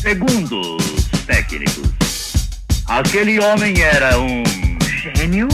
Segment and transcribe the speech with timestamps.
[0.00, 2.32] Segundo os técnicos,
[2.86, 4.42] aquele homem era um
[4.80, 5.46] gênio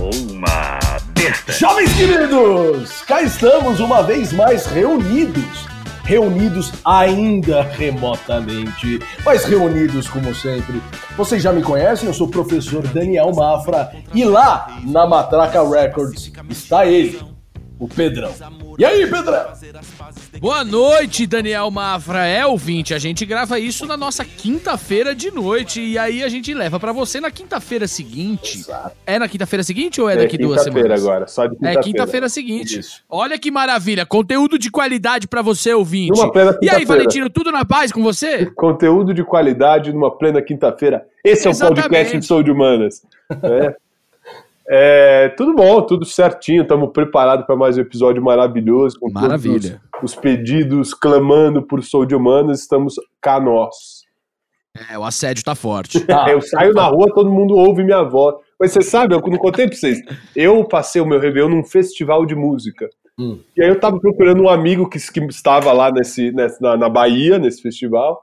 [0.00, 0.78] ou uma
[1.12, 1.52] besta?
[1.52, 5.68] Jovens queridos, cá estamos uma vez mais reunidos.
[6.04, 10.80] Reunidos ainda remotamente, mas reunidos como sempre.
[11.14, 16.32] Vocês já me conhecem, eu sou o professor Daniel Mafra e lá na Matraca Records
[16.48, 17.20] está ele,
[17.82, 18.32] o Pedrão.
[18.78, 19.44] E aí, Pedrão?
[20.38, 22.24] Boa noite, Daniel Mafra.
[22.24, 26.54] É ouvinte, a gente grava isso na nossa quinta-feira de noite e aí a gente
[26.54, 28.58] leva para você na quinta-feira seguinte.
[28.58, 28.96] Exato.
[29.04, 31.02] É na quinta-feira seguinte ou é, é daqui duas semanas?
[31.02, 31.80] agora, só de quinta-feira.
[31.80, 32.78] É quinta-feira seguinte.
[32.78, 33.02] Isso.
[33.10, 36.20] Olha que maravilha, conteúdo de qualidade para você, ouvinte.
[36.62, 38.46] E aí, Valentino, tudo na paz com você?
[38.46, 41.04] Conteúdo de qualidade numa plena quinta-feira.
[41.24, 41.78] Esse Exatamente.
[41.78, 43.02] é o podcast de Sou de Humanas.
[43.42, 43.74] É.
[44.74, 46.62] É, tudo bom, tudo certinho.
[46.62, 48.98] Estamos preparados para mais um episódio maravilhoso.
[48.98, 49.82] Com Maravilha.
[50.02, 54.06] Os, os, pedidos clamando por Sou de Humanas, estamos cá nós.
[54.90, 56.02] É, o assédio tá forte.
[56.30, 58.36] eu saio na rua, todo mundo ouve minha voz.
[58.58, 60.00] Mas você sabe, eu não contei pra vocês.
[60.34, 62.88] Eu passei o meu Réveillon num festival de música.
[63.18, 63.40] Hum.
[63.54, 66.88] E aí eu tava procurando um amigo que, que estava lá nesse, nesse na, na
[66.88, 68.22] Bahia, nesse festival.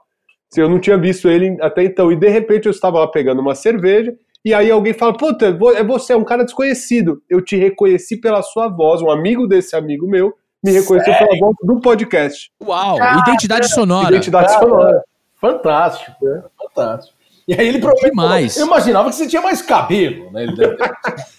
[0.56, 2.10] Eu não tinha visto ele até então.
[2.10, 4.12] E de repente eu estava lá pegando uma cerveja
[4.44, 5.46] e aí alguém fala, puta,
[5.76, 7.22] é você, é um cara desconhecido.
[7.28, 11.28] Eu te reconheci pela sua voz, um amigo desse amigo meu me reconheceu Sério?
[11.28, 12.52] pela voz do podcast.
[12.62, 14.08] Uau, identidade sonora.
[14.08, 15.02] Identidade sonora.
[15.40, 16.42] Fantástico, né?
[16.56, 17.18] Fantástico.
[17.48, 18.10] E aí ele prometeu.
[18.10, 18.56] Demais.
[18.56, 20.42] Eu imaginava que você tinha mais cabelo, né?
[20.44, 20.94] Ele deve ter...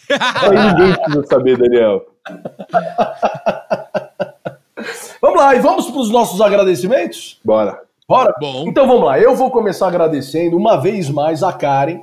[0.19, 2.05] aí ninguém precisa saber, Daniel.
[5.21, 7.39] vamos lá, e vamos para os nossos agradecimentos?
[7.45, 7.79] Bora.
[8.07, 8.33] Bora?
[8.39, 8.65] Bom.
[8.67, 12.01] Então vamos lá, eu vou começar agradecendo uma vez mais a Karen,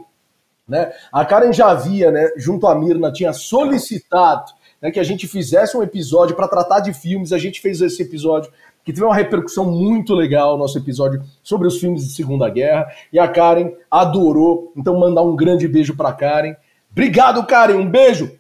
[0.69, 0.93] né?
[1.11, 5.77] A Karen já havia, né, junto à Mirna, tinha solicitado né, que a gente fizesse
[5.77, 7.33] um episódio para tratar de filmes.
[7.33, 8.53] A gente fez esse episódio
[8.85, 12.87] que teve uma repercussão muito legal, nosso episódio sobre os filmes de Segunda Guerra.
[13.13, 14.73] E a Karen adorou.
[14.77, 16.55] Então, mandar um grande beijo para Karen.
[16.91, 17.75] Obrigado, Karen.
[17.75, 18.39] Um beijo.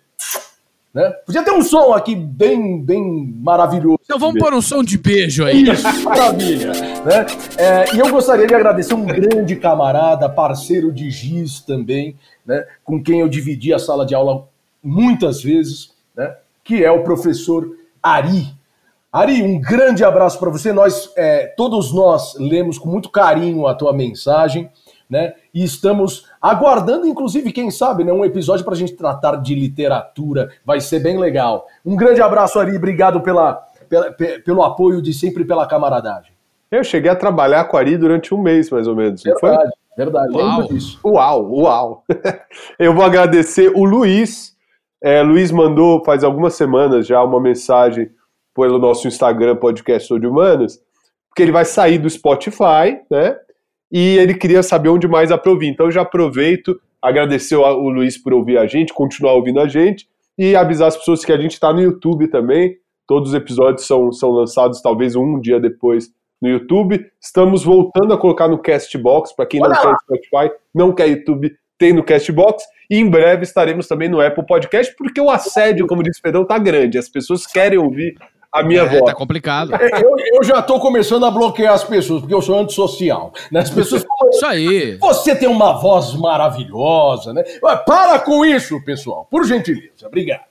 [0.93, 1.10] Né?
[1.26, 3.99] Podia ter um som aqui bem, bem maravilhoso.
[4.03, 5.62] Então vamos pôr um som de beijo aí.
[5.62, 6.72] Isso, maravilha.
[6.72, 7.26] né?
[7.59, 12.66] É, e eu gostaria de agradecer um grande camarada, parceiro de Giz também, né?
[12.82, 14.48] com quem eu dividi a sala de aula
[14.82, 16.34] muitas vezes, né?
[16.65, 18.47] que é o professor Ari.
[19.12, 20.72] Ari, um grande abraço para você.
[20.72, 24.71] Nós, é, todos nós lemos com muito carinho a tua mensagem
[25.08, 25.34] né?
[25.54, 30.50] E estamos aguardando, inclusive, quem sabe, né, um episódio para a gente tratar de literatura.
[30.64, 31.66] Vai ser bem legal.
[31.84, 32.76] Um grande abraço, Ari.
[32.76, 33.54] Obrigado pela,
[33.88, 34.12] pela
[34.44, 36.32] pelo apoio de sempre pela camaradagem.
[36.70, 39.22] Eu cheguei a trabalhar com a Ari durante um mês, mais ou menos.
[39.22, 40.34] Verdade, verdade.
[40.34, 40.60] Uau.
[40.60, 41.00] Lembro disso.
[41.04, 42.04] Uau, uau.
[42.78, 44.54] Eu vou agradecer o Luiz.
[45.02, 48.10] É, Luiz mandou faz algumas semanas já uma mensagem
[48.54, 50.80] pelo nosso Instagram, podcast Sou de Humanas,
[51.28, 53.38] porque ele vai sair do Spotify, né?
[53.91, 55.69] E ele queria saber onde mais aprovir.
[55.69, 60.06] Então eu já aproveito, agradecer o Luiz por ouvir a gente, continuar ouvindo a gente
[60.37, 62.77] e avisar as pessoas que a gente está no YouTube também.
[63.06, 66.10] Todos os episódios são, são lançados talvez um dia depois
[66.41, 67.04] no YouTube.
[67.21, 71.56] Estamos voltando a colocar no Castbox, para quem Olha não quer Spotify, não quer YouTube,
[71.78, 72.62] tem no Castbox.
[72.91, 76.44] E em breve estaremos também no Apple Podcast, porque o assédio, como disse o Pedrão,
[76.44, 76.98] tá grande.
[76.98, 78.15] As pessoas querem ouvir
[78.53, 79.04] a minha é, voz.
[79.04, 79.75] Tá complicado.
[79.75, 83.32] É, eu, eu já estou começando a bloquear as pessoas, porque eu sou antissocial.
[83.53, 83.60] Né?
[83.60, 84.97] As pessoas falam, Isso aí.
[84.97, 87.42] Você tem uma voz maravilhosa, né?
[87.86, 89.26] Para com isso, pessoal.
[89.31, 90.06] Por gentileza.
[90.06, 90.44] Obrigado.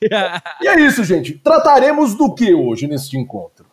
[0.62, 1.34] e é isso, gente.
[1.34, 3.66] Trataremos do que hoje neste encontro?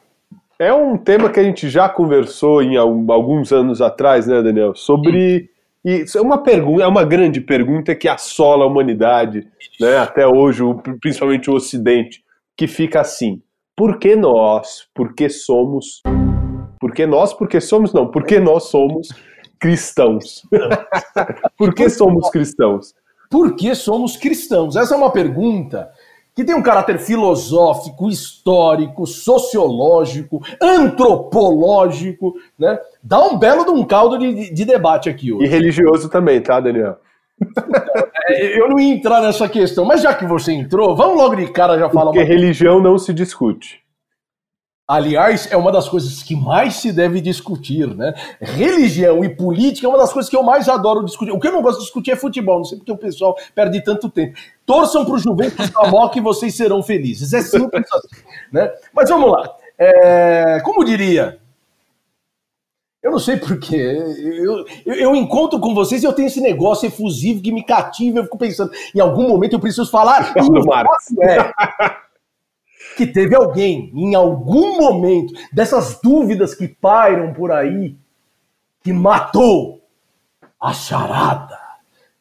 [0.58, 4.74] É um tema que a gente já conversou em alguns anos atrás, né, Daniel?
[4.74, 5.50] Sobre.
[5.84, 9.48] E é uma pergunta, é uma grande pergunta que assola a humanidade,
[9.80, 9.98] né?
[9.98, 10.64] Até hoje,
[11.02, 12.24] principalmente o Ocidente,
[12.56, 13.42] que fica assim:
[13.76, 14.88] por que nós?
[14.94, 16.02] Porque somos.
[16.80, 19.10] Porque nós, porque somos, não, porque nós somos
[19.60, 20.44] cristãos.
[21.58, 22.94] por que somos cristãos?
[23.30, 24.76] Por que somos cristãos?
[24.76, 25.92] Essa é uma pergunta
[26.34, 32.78] que tem um caráter filosófico, histórico, sociológico, antropológico, né?
[33.02, 35.46] Dá um belo de um caldo de, de debate aqui hoje.
[35.46, 36.98] E religioso também, tá, Daniel?
[38.28, 41.48] É, eu não ia entrar nessa questão, mas já que você entrou, vamos logo de
[41.48, 42.12] cara já falar.
[42.12, 42.26] Porque uma...
[42.26, 43.86] religião não se discute.
[44.88, 48.14] Aliás, é uma das coisas que mais se deve discutir, né?
[48.40, 51.32] Religião e política é uma das coisas que eu mais adoro discutir.
[51.32, 53.84] O que eu não gosto de discutir é futebol, não sei porque o pessoal perde
[53.84, 54.38] tanto tempo.
[54.64, 57.34] Torçam para o Juventus da Moca e vocês serão felizes.
[57.34, 58.72] É simples assim, né?
[58.94, 59.50] Mas vamos lá.
[59.78, 61.40] É, como diria
[63.06, 63.76] eu não sei porquê.
[63.76, 68.18] Eu, eu, eu, encontro com vocês e eu tenho esse negócio efusivo que me cativa.
[68.18, 70.34] Eu fico pensando, em algum momento eu preciso falar.
[70.36, 71.54] Isso, é,
[72.98, 77.96] que teve alguém, em algum momento, dessas dúvidas que pairam por aí,
[78.84, 79.82] que matou
[80.60, 81.60] a charada,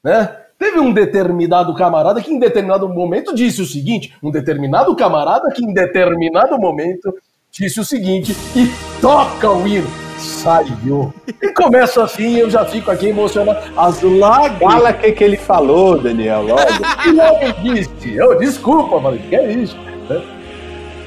[0.02, 0.36] né?
[0.58, 5.64] Teve um determinado camarada que em determinado momento disse o seguinte, um determinado camarada que
[5.64, 7.14] em determinado momento
[7.50, 8.68] disse o seguinte e
[9.00, 10.03] toca o hino.
[10.24, 11.12] Saiu.
[11.42, 13.58] E começa assim, eu já fico aqui emocionado.
[13.76, 14.72] As lágrimas.
[14.72, 16.60] Fala o que, que ele falou, Daniel, logo.
[17.06, 18.14] e logo disse.
[18.14, 19.76] Eu, desculpa, falei, que é isso?
[20.08, 20.22] Né?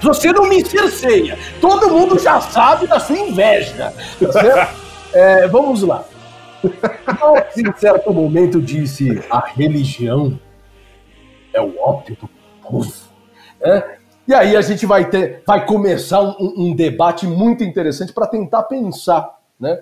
[0.02, 1.38] Você não me cerceia.
[1.60, 3.94] Todo mundo já sabe da sua inveja.
[4.32, 4.74] Tá
[5.14, 6.04] é, vamos lá.
[7.20, 10.40] Marx, em certo momento, disse: a religião
[11.54, 12.30] é o ópio do
[12.62, 12.94] povo.
[13.62, 13.98] É?
[14.28, 18.64] E aí a gente vai ter, vai começar um, um debate muito interessante para tentar
[18.64, 19.82] pensar, né?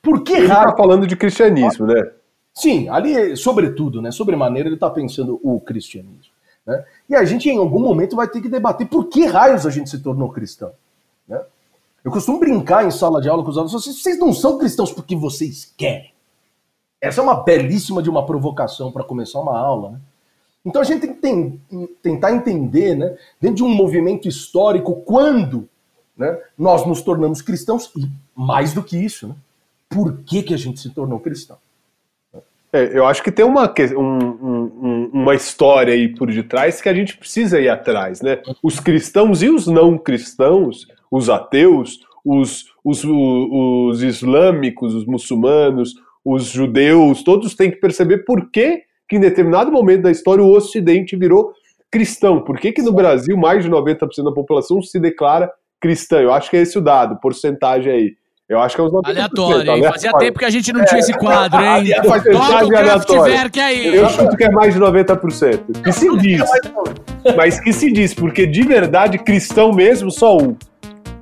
[0.00, 2.02] Por que ele está falando de cristianismo, né?
[2.54, 4.10] Sim, ali, sobretudo, né?
[4.10, 6.32] Sobremaneira, ele está pensando o cristianismo.
[6.66, 6.84] Né?
[7.08, 9.90] E a gente, em algum momento, vai ter que debater por que raios a gente
[9.90, 10.72] se tornou cristão.
[11.26, 11.40] Né?
[12.04, 15.14] Eu costumo brincar em sala de aula com os alunos, vocês não são cristãos porque
[15.14, 16.12] vocês querem.
[17.00, 19.92] Essa é uma belíssima de uma provocação para começar uma aula.
[19.92, 20.00] Né?
[20.64, 25.68] Então a gente tem que tentar entender, né, dentro de um movimento histórico, quando
[26.16, 29.34] né, nós nos tornamos cristãos, e mais do que isso, né,
[29.88, 31.58] por que, que a gente se tornou cristão.
[32.72, 36.94] É, eu acho que tem uma, um, um, uma história aí por detrás que a
[36.94, 38.40] gente precisa ir atrás, né?
[38.62, 45.94] Os cristãos e os não cristãos, os ateus, os, os, os islâmicos, os muçulmanos,
[46.24, 50.50] os judeus, todos têm que perceber por que, que em determinado momento da história o
[50.50, 51.52] Ocidente virou
[51.90, 52.40] cristão.
[52.40, 56.18] Por que, que no Brasil mais de 90% da população se declara cristã?
[56.18, 58.12] Eu acho que é esse o dado, porcentagem aí.
[58.48, 59.08] Eu acho que é uns 90%.
[59.10, 59.82] Aleatório, hein?
[59.82, 61.92] Fazia tempo que a gente não tinha esse quadro, hein?
[62.02, 63.96] Toca o Kraftwerk aí.
[63.96, 65.82] Eu chuto que é mais de 90%.
[65.84, 66.40] Que se diz.
[67.36, 70.56] Mas que se diz, porque de verdade, cristão mesmo, só um.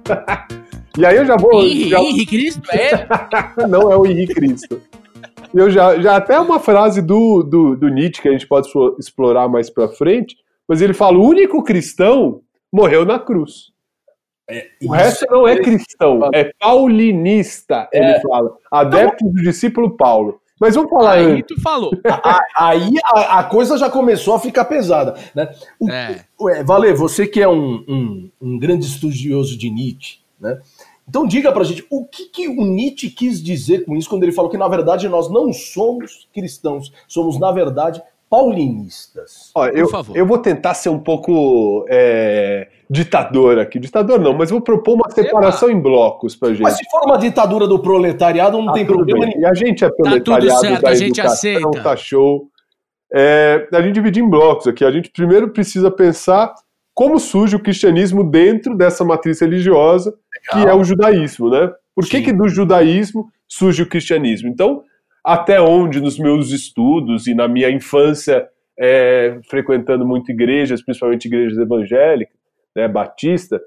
[0.99, 1.63] E aí eu já vou.
[1.63, 2.01] Henrique, já...
[2.01, 2.63] Henrique Cristo?
[2.73, 3.07] É?
[3.69, 4.83] Não é o Henrique Cristo.
[5.53, 8.69] Eu já, já até uma frase do, do, do Nietzsche que a gente pode
[8.99, 10.37] explorar mais pra frente,
[10.67, 12.41] mas ele fala: o único cristão
[12.73, 13.73] morreu na cruz.
[14.49, 17.99] É, o resto não é cristão, é paulinista, é.
[17.99, 18.57] ele fala.
[18.71, 20.41] Adepto do discípulo Paulo.
[20.61, 21.33] Mas vamos falar aí.
[21.33, 21.91] Aí tu falou.
[22.55, 25.15] aí a, a, coisa já começou a ficar pesada.
[25.35, 25.49] Né?
[25.79, 25.89] O,
[26.51, 26.63] é.
[26.63, 30.61] Vale, você que é um, um, um grande estudioso de Nietzsche, né?
[31.11, 34.31] Então diga pra gente o que, que o Nietzsche quis dizer com isso quando ele
[34.31, 39.51] falou que na verdade nós não somos cristãos, somos na verdade paulinistas.
[39.57, 43.81] Ó, eu, eu vou tentar ser um pouco é, ditador aqui.
[43.81, 46.63] Ditador não, mas vou propor uma separação em blocos pra gente.
[46.63, 49.41] Mas se for uma ditadura do proletariado, não ah, tem problema nenhum.
[49.41, 51.83] E a gente é proletariado tá tudo certo, da a gente educação, aceita.
[51.83, 52.49] tá show.
[53.13, 54.85] É, a gente divide em blocos aqui.
[54.85, 56.55] A gente primeiro precisa pensar
[56.95, 60.15] como surge o cristianismo dentro dessa matriz religiosa.
[60.51, 61.71] Que é o judaísmo, né?
[61.95, 64.49] Por que, que do judaísmo surge o cristianismo?
[64.49, 64.83] Então,
[65.25, 68.49] até onde nos meus estudos e na minha infância,
[68.79, 72.35] é, frequentando muito igrejas, principalmente igrejas evangélicas,
[72.75, 73.61] né, batista,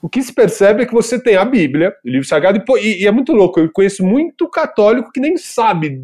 [0.00, 3.06] o que se percebe é que você tem a Bíblia, o livro sagrado, e, e,
[3.06, 6.02] é muito louco, eu conheço muito católico que nem sabe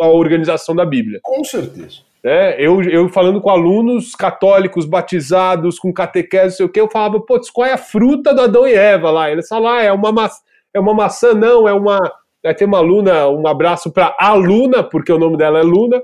[0.00, 1.20] a organização da Bíblia.
[1.22, 2.05] Com certeza.
[2.28, 6.90] É, eu, eu falando com alunos católicos batizados, com catequese, não sei o que, eu
[6.90, 9.30] falava, putz, qual é a fruta do Adão e Eva lá?
[9.30, 10.28] Eles falam, ah, é uma, ma
[10.74, 12.00] é uma maçã, não, é uma.
[12.44, 16.02] Aí tem uma aluna, um abraço para a Luna, porque o nome dela é Luna,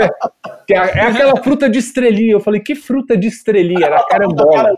[0.66, 2.32] que é, é, aquela fruta de estrelinha.
[2.32, 3.86] Eu falei, que fruta de estrelinha?
[3.86, 4.74] Era carambola.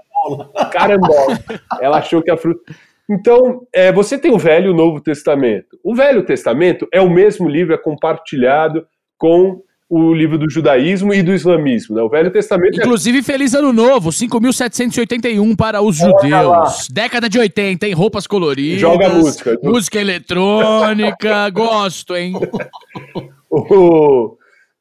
[0.73, 1.38] carambola.
[1.80, 2.61] Ela achou que a fruta.
[3.08, 5.78] Então, é, você tem o Velho e o Novo Testamento.
[5.82, 8.85] O Velho Testamento é o mesmo livro, é compartilhado
[9.16, 11.94] com o livro do judaísmo e do islamismo.
[11.94, 12.02] Né?
[12.02, 12.80] O Velho Testamento.
[12.80, 13.22] É Inclusive, é...
[13.22, 16.88] Feliz Ano Novo, 5.781 para os judeus.
[16.90, 17.92] Década de 80, hein?
[17.94, 18.80] Roupas coloridas.
[18.80, 19.58] Joga música.
[19.62, 21.50] Música eletrônica.
[21.54, 22.34] Gosto, hein?
[23.48, 24.36] o,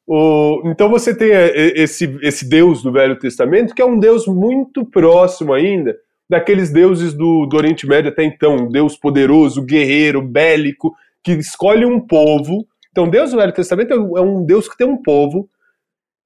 [0.06, 4.26] o, então você tem é, esse, esse Deus do Velho Testamento, que é um Deus
[4.26, 5.96] muito próximo ainda
[6.28, 8.56] daqueles deuses do, do Oriente Médio até então.
[8.56, 12.66] Um Deus poderoso, guerreiro, bélico, que escolhe um povo
[12.96, 15.50] então, Deus do Velho Testamento é um é Deus que tem um povo,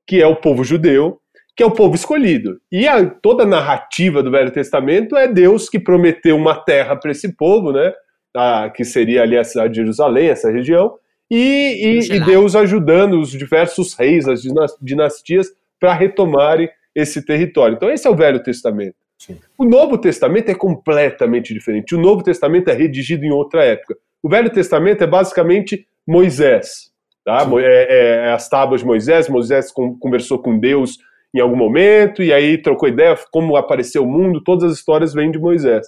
[0.07, 1.21] que é o povo judeu,
[1.57, 2.61] que é o povo escolhido.
[2.71, 7.11] E a, toda a narrativa do Velho Testamento é Deus que prometeu uma terra para
[7.11, 7.93] esse povo, né?
[8.37, 10.95] A, que seria ali a cidade de Jerusalém, essa região,
[11.29, 14.41] e, e, e Deus ajudando os diversos reis, as
[14.81, 15.49] dinastias,
[15.81, 17.75] para retomarem esse território.
[17.75, 18.95] Então, esse é o Velho Testamento.
[19.19, 19.37] Sim.
[19.59, 21.97] O Novo Testamento é completamente diferente.
[21.97, 23.97] O Novo Testamento é redigido em outra época.
[24.23, 26.91] O Velho Testamento é basicamente Moisés.
[27.25, 27.47] Tá?
[27.61, 30.99] É, é, as tábuas de Moisés, Moisés conversou com Deus
[31.35, 35.31] em algum momento, e aí trocou ideia, como apareceu o mundo, todas as histórias vêm
[35.31, 35.87] de Moisés.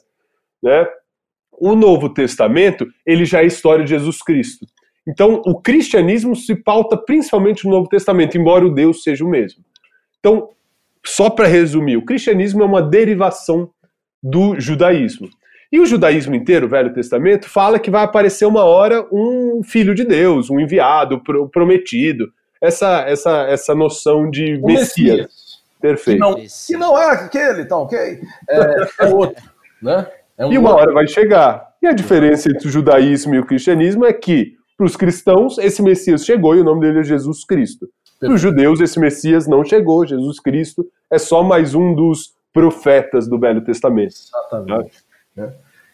[0.62, 0.86] Né?
[1.64, 4.66] o Novo Testamento, ele já é a história de Jesus Cristo.
[5.06, 9.64] Então, o cristianismo se pauta principalmente no Novo Testamento, embora o Deus seja o mesmo.
[10.18, 10.48] Então,
[11.06, 13.70] só para resumir, o cristianismo é uma derivação
[14.20, 15.28] do judaísmo.
[15.72, 19.94] E o judaísmo inteiro, o Velho Testamento, fala que vai aparecer uma hora um filho
[19.94, 22.30] de Deus, um enviado, prometido.
[22.60, 25.16] Essa, essa, essa noção de o Messias.
[25.16, 25.42] Messias.
[25.80, 26.18] Perfeito.
[26.18, 28.20] Que não, que não é aquele, tá ok?
[28.48, 29.42] É, é outro,
[29.82, 30.06] né?
[30.36, 30.84] É um e uma outro.
[30.84, 31.72] hora vai chegar.
[31.82, 35.82] E a diferença entre o judaísmo e o cristianismo é que, para os cristãos, esse
[35.82, 37.88] Messias chegou e o nome dele é Jesus Cristo.
[38.20, 40.06] Para os judeus, esse Messias não chegou.
[40.06, 44.14] Jesus Cristo é só mais um dos profetas do Velho Testamento.
[44.14, 45.02] Exatamente.
[45.34, 45.52] Né?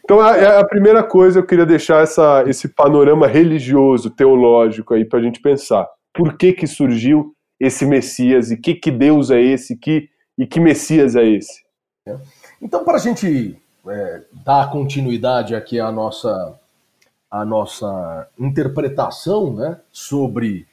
[0.08, 5.18] Então, a, a, primeira coisa, eu queria deixar essa, esse panorama religioso, teológico aí para
[5.18, 5.86] a gente pensar.
[6.14, 10.58] Por que que surgiu esse Messias e que, que Deus é esse que, e que
[10.60, 11.62] Messias é esse?
[12.62, 16.58] Então, para a gente é, dar continuidade aqui à nossa,
[17.30, 20.66] à nossa interpretação né, sobre.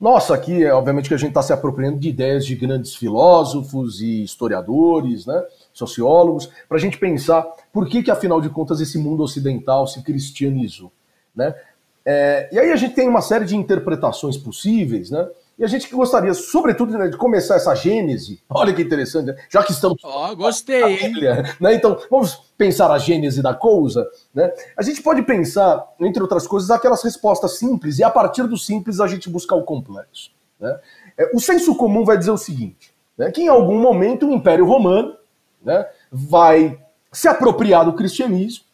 [0.00, 4.00] Nossa, aqui, é, obviamente, que a gente está se apropriando de ideias de grandes filósofos
[4.00, 5.42] e historiadores, né,
[5.76, 7.42] sociólogos, para a gente pensar
[7.72, 10.90] por que, que, afinal de contas, esse mundo ocidental se cristianizou.
[11.34, 11.54] Né?
[12.04, 15.28] É, e aí a gente tem uma série de interpretações possíveis, né?
[15.58, 18.42] E a gente que gostaria, sobretudo, né, de começar essa gênese.
[18.48, 19.36] Olha que interessante, né?
[19.50, 19.98] já que estamos.
[20.04, 21.74] Ó, oh, gostei, Bíblia, né?
[21.74, 24.06] Então, vamos pensar a gênese da coisa.
[24.34, 24.52] Né?
[24.76, 29.00] A gente pode pensar, entre outras coisas, aquelas respostas simples, e a partir do simples
[29.00, 30.30] a gente buscar o complexo.
[30.60, 30.78] Né?
[31.18, 34.66] É, o senso comum vai dizer o seguinte: né, que em algum momento o Império
[34.66, 35.16] Romano
[35.66, 36.80] né, vai
[37.12, 38.64] se apropriar do cristianismo,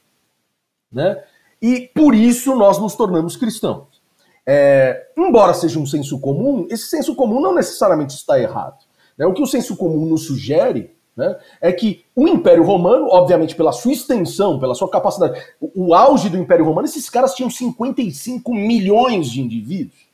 [0.92, 1.24] né,
[1.60, 4.02] e por isso nós nos tornamos cristãos.
[4.44, 8.84] É, embora seja um senso comum, esse senso comum não necessariamente está errado.
[9.16, 9.24] Né?
[9.24, 13.72] O que o senso comum nos sugere né, é que o Império Romano, obviamente pela
[13.72, 18.52] sua extensão, pela sua capacidade, o, o auge do Império Romano, esses caras tinham 55
[18.52, 20.11] milhões de indivíduos.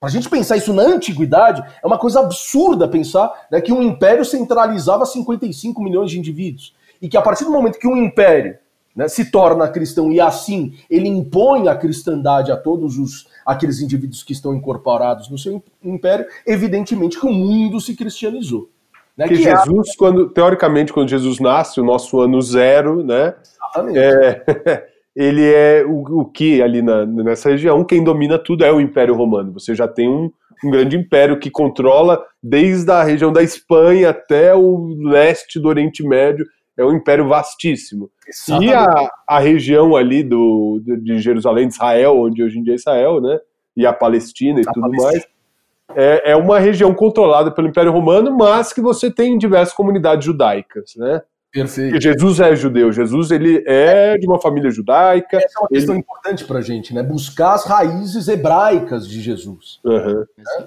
[0.00, 3.82] Para a gente pensar isso na antiguidade, é uma coisa absurda pensar né, que um
[3.82, 6.74] império centralizava 55 milhões de indivíduos.
[7.02, 8.56] E que a partir do momento que um império
[8.94, 14.22] né, se torna cristão e assim ele impõe a cristandade a todos os aqueles indivíduos
[14.22, 18.68] que estão incorporados no seu império, evidentemente que o mundo se cristianizou.
[19.16, 19.26] Né?
[19.26, 23.34] Que, que é Jesus, quando teoricamente, quando Jesus nasce, o nosso ano zero, né?
[23.42, 23.98] Exatamente.
[23.98, 28.80] É, ele é o, o que ali na, nessa região, quem domina tudo é o
[28.80, 29.52] Império Romano.
[29.54, 30.30] Você já tem um,
[30.64, 36.06] um grande império que controla desde a região da Espanha até o leste do Oriente
[36.06, 36.46] Médio
[36.76, 38.08] é um império vastíssimo.
[38.28, 38.70] Exatamente.
[38.70, 42.76] E a, a região ali do, de Jerusalém, de Israel, onde hoje em dia é
[42.76, 43.40] Israel, né?
[43.76, 45.10] E a Palestina e a tudo Palestina.
[45.10, 45.26] mais,
[45.96, 50.94] é, é uma região controlada pelo Império Romano, mas que você tem diversas comunidades judaicas,
[50.96, 51.22] né?
[51.50, 51.92] Perfeito.
[51.92, 55.38] Porque Jesus é judeu, Jesus ele é de uma família judaica.
[55.38, 56.00] Essa é uma questão ele...
[56.00, 57.02] importante para gente, né?
[57.02, 59.80] Buscar as raízes hebraicas de Jesus.
[59.84, 60.24] Uhum.
[60.36, 60.66] Né?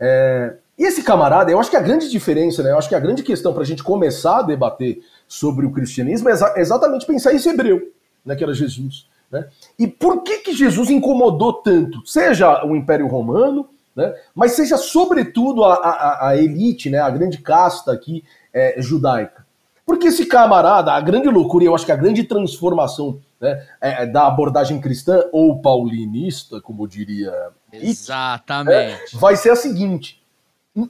[0.00, 0.54] É...
[0.78, 2.70] E esse camarada, eu acho que a grande diferença, né?
[2.70, 6.28] Eu acho que a grande questão para a gente começar a debater sobre o cristianismo
[6.28, 9.08] é exa exatamente pensar esse hebreu, né, que era Jesus.
[9.30, 9.48] Né?
[9.78, 12.06] E por que, que Jesus incomodou tanto?
[12.06, 17.38] Seja o Império Romano, né, mas seja sobretudo a, a, a elite, né, a grande
[17.38, 18.22] casta aqui
[18.52, 19.41] é, judaica.
[19.84, 24.02] Porque esse camarada, a grande loucura, e eu acho que a grande transformação né, é,
[24.02, 27.32] é da abordagem cristã ou paulinista, como diria.
[27.72, 29.16] Exatamente.
[29.16, 30.22] É, vai ser a seguinte: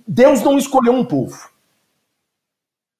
[0.06, 1.50] Deus não escolheu um povo.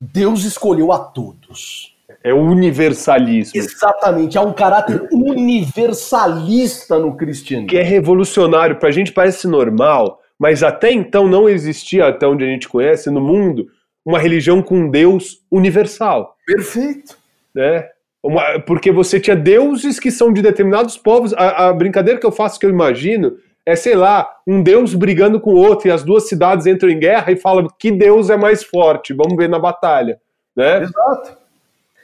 [0.01, 1.95] Deus escolheu a todos.
[2.25, 3.53] É universalismo.
[3.59, 7.69] Exatamente, há um caráter universalista no cristianismo.
[7.71, 8.77] Que é revolucionário.
[8.79, 13.11] Para a gente parece normal, mas até então não existia, até onde a gente conhece,
[13.11, 13.69] no mundo,
[14.05, 16.37] uma religião com Deus universal.
[16.47, 17.17] Perfeito.
[17.55, 17.89] Né?
[18.23, 21.33] Uma, porque você tinha deuses que são de determinados povos.
[21.35, 25.41] A, a brincadeira que eu faço, que eu imagino, é, sei lá, um deus brigando
[25.41, 28.37] com o outro e as duas cidades entram em guerra e falam que deus é
[28.37, 30.21] mais forte, vamos ver na batalha.
[30.57, 30.83] Né?
[30.83, 31.42] Exato.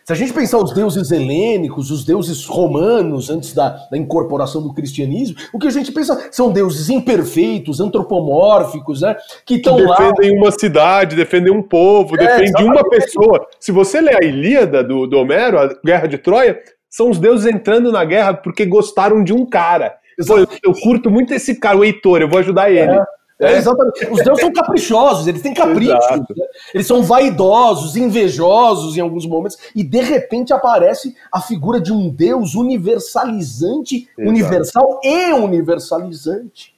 [0.08, 4.72] Se a gente pensar os deuses helênicos, os deuses romanos, antes da, da, incorporação do
[4.72, 9.14] cristianismo, o que a gente pensa são deuses imperfeitos, antropomórficos, né?
[9.44, 9.98] Que estão lá.
[9.98, 13.46] Defendem uma cidade, defendem um povo, é, defendem uma pessoa.
[13.60, 17.44] Se você ler a Ilíada do, do Homero, a Guerra de Troia, são os deuses
[17.44, 19.94] entrando na guerra porque gostaram de um cara.
[20.26, 22.92] Pô, eu, eu, curto muito esse cara, o Heitor, eu vou ajudar ele.
[22.92, 23.04] É.
[23.40, 24.04] É, exatamente.
[24.10, 26.10] Os deuses são caprichosos, eles têm caprichos.
[26.10, 26.46] Né?
[26.74, 29.56] Eles são vaidosos, invejosos em alguns momentos.
[29.74, 34.28] E de repente aparece a figura de um Deus universalizante, Exato.
[34.28, 36.74] universal e universalizante.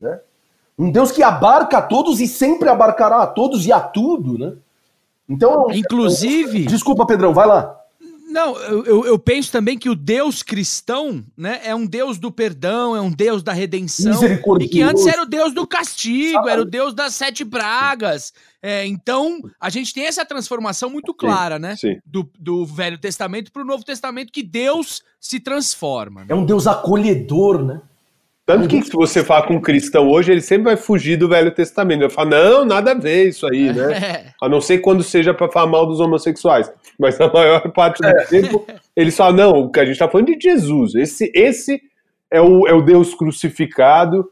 [0.00, 0.18] Né?
[0.76, 4.54] Um Deus que abarca a todos e sempre abarcará a todos e a tudo, né?
[5.28, 5.66] Então.
[5.70, 6.66] Inclusive.
[6.66, 7.77] Desculpa, Pedrão, vai lá.
[8.38, 12.94] Não, eu, eu, penso também que o Deus cristão, né, é um Deus do perdão,
[12.94, 14.12] é um Deus da redenção.
[14.60, 18.32] E que antes era o Deus do castigo, era o Deus das sete pragas.
[18.62, 21.76] É, então, a gente tem essa transformação muito clara, sim, né?
[21.76, 21.96] Sim.
[22.06, 26.20] Do, do Velho Testamento para o Novo Testamento, que Deus se transforma.
[26.20, 26.26] Né?
[26.28, 27.80] É um Deus acolhedor, né?
[28.48, 31.50] Tanto que se você falar com um cristão hoje, ele sempre vai fugir do Velho
[31.50, 32.00] Testamento.
[32.00, 34.32] Ele fala, não, nada a ver isso aí, né?
[34.40, 36.72] A não ser quando seja para falar mal dos homossexuais.
[36.98, 38.24] Mas a maior parte do é.
[38.24, 38.64] tempo,
[38.96, 40.94] eles falam, não, o que a gente está falando é de Jesus.
[40.94, 41.78] Esse, esse
[42.30, 44.26] é, o, é o Deus crucificado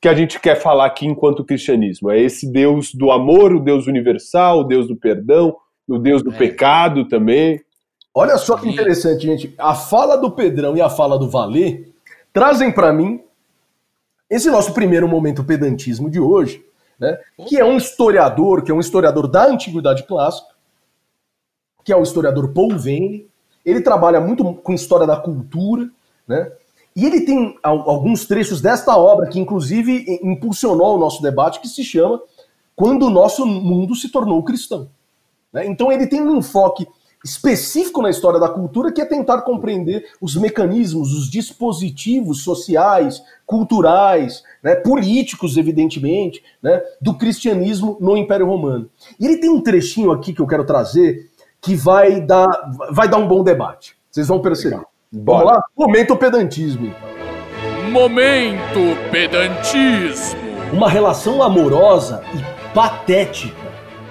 [0.00, 2.10] que a gente quer falar aqui enquanto cristianismo.
[2.10, 5.54] É esse Deus do amor, o Deus universal, o Deus do perdão,
[5.86, 6.38] o Deus do é.
[6.38, 7.60] pecado também.
[8.14, 9.54] Olha só que interessante, gente.
[9.58, 11.84] A fala do Pedrão e a fala do Valê
[12.32, 13.27] trazem para mim
[14.30, 16.64] esse nosso primeiro momento pedantismo de hoje,
[16.98, 17.18] né,
[17.48, 20.48] que é um historiador, que é um historiador da antiguidade clássica,
[21.84, 23.26] que é o historiador Paul Vane.
[23.64, 25.88] Ele trabalha muito com história da cultura,
[26.26, 26.52] né?
[26.94, 31.84] E ele tem alguns trechos desta obra que, inclusive, impulsionou o nosso debate, que se
[31.84, 32.20] chama
[32.74, 34.90] Quando o Nosso Mundo se Tornou Cristão.
[35.52, 35.64] Né?
[35.66, 36.88] Então, ele tem um enfoque
[37.28, 44.42] específico na história da cultura, que é tentar compreender os mecanismos, os dispositivos sociais, culturais,
[44.62, 48.88] né, políticos, evidentemente, né, do cristianismo no Império Romano.
[49.18, 51.30] E ele tem um trechinho aqui que eu quero trazer
[51.60, 52.48] que vai dar,
[52.90, 53.96] vai dar um bom debate.
[54.10, 54.80] Vocês vão perceber.
[55.12, 55.62] Vamos lá?
[55.76, 56.94] Momento pedantismo.
[57.90, 58.80] Momento
[59.10, 60.38] pedantismo.
[60.72, 63.67] Uma relação amorosa e patética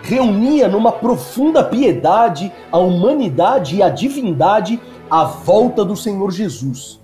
[0.07, 7.01] reunia numa profunda piedade a humanidade e a divindade à volta do Senhor Jesus.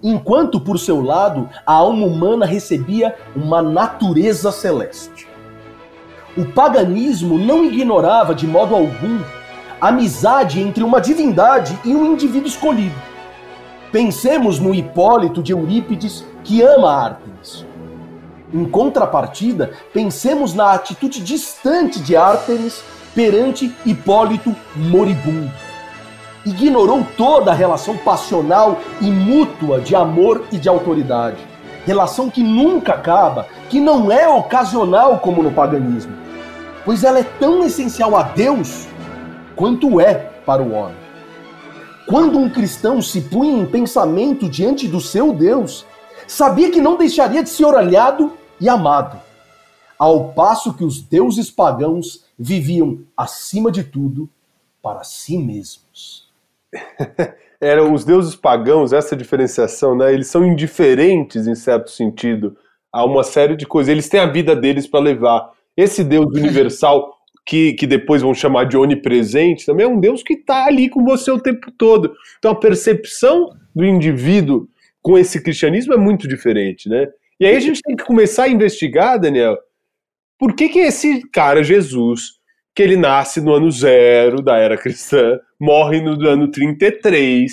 [0.00, 5.26] Enquanto, por seu lado, a alma humana recebia uma natureza celeste.
[6.36, 9.18] O paganismo não ignorava de modo algum
[9.80, 12.94] a amizade entre uma divindade e um indivíduo escolhido.
[13.90, 17.66] Pensemos no Hipólito de Eurípides, que ama Ártemis.
[18.52, 22.82] Em contrapartida, pensemos na atitude distante de Ártemis
[23.14, 25.52] perante Hipólito moribundo.
[26.46, 31.36] Ignorou toda a relação passional e mútua de amor e de autoridade.
[31.84, 36.12] Relação que nunca acaba, que não é ocasional como no paganismo,
[36.84, 38.86] pois ela é tão essencial a Deus
[39.54, 40.14] quanto é
[40.46, 40.96] para o homem.
[42.06, 45.84] Quando um cristão se punha em pensamento diante do seu Deus,
[46.28, 49.18] sabia que não deixaria de ser olhado e amado,
[49.98, 54.28] ao passo que os deuses pagãos viviam, acima de tudo,
[54.80, 56.28] para si mesmos.
[57.60, 60.12] Eram os deuses pagãos, essa diferenciação, né?
[60.12, 62.56] Eles são indiferentes, em certo sentido,
[62.92, 63.90] a uma série de coisas.
[63.90, 65.50] Eles têm a vida deles para levar.
[65.76, 70.34] Esse Deus universal, que, que depois vão chamar de onipresente, também é um Deus que
[70.34, 72.14] está ali com você o tempo todo.
[72.38, 74.68] Então a percepção do indivíduo
[75.08, 77.08] com esse cristianismo é muito diferente, né?
[77.40, 79.56] E aí a gente tem que começar a investigar, Daniel,
[80.38, 82.32] por que que esse cara, Jesus,
[82.74, 87.50] que ele nasce no ano zero da era cristã, morre no ano 33,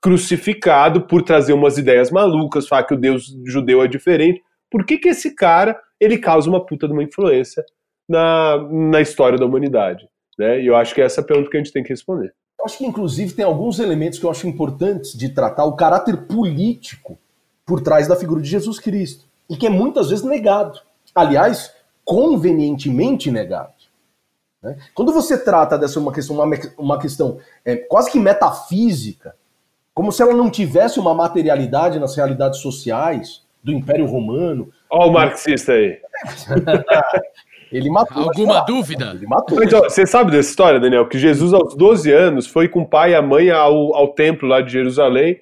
[0.00, 4.40] crucificado por trazer umas ideias malucas, falar que o Deus judeu é diferente.
[4.70, 7.64] Por que que esse cara, ele causa uma puta de uma influência
[8.08, 10.08] na, na história da humanidade?
[10.38, 10.62] Né?
[10.62, 12.32] E eu acho que é essa pergunta que a gente tem que responder.
[12.64, 16.16] Eu acho que, inclusive, tem alguns elementos que eu acho importantes de tratar o caráter
[16.26, 17.18] político
[17.66, 20.80] por trás da figura de Jesus Cristo e que é muitas vezes negado.
[21.14, 21.74] Aliás,
[22.06, 23.74] convenientemente negado.
[24.62, 24.78] Né?
[24.94, 29.36] Quando você trata dessa uma questão, uma, uma questão é, quase que metafísica,
[29.92, 34.72] como se ela não tivesse uma materialidade nas realidades sociais do Império Romano.
[34.88, 35.98] Olha o marxista aí.
[37.74, 38.22] Ele matou.
[38.22, 39.12] Alguma dúvida?
[39.16, 39.62] Ele matou.
[39.62, 41.08] Então, você sabe dessa história, Daniel?
[41.08, 44.48] Que Jesus, aos 12 anos, foi com o pai e a mãe ao, ao templo
[44.48, 45.40] lá de Jerusalém